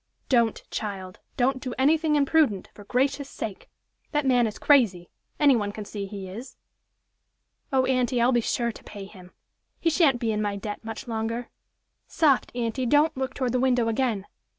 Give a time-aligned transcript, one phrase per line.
[0.29, 1.19] "Don't child!
[1.37, 3.69] don't do anything imprudent, for gracious' sake!
[4.13, 6.57] That man is crazy any one can see he is!"
[7.71, 9.31] "Oh, aunty, I'll be sure to pay him!
[9.79, 11.49] He shan't be in my debt much longer.
[12.07, 12.87] Soft, aunty!
[12.87, 14.25] Don't look toward the window again!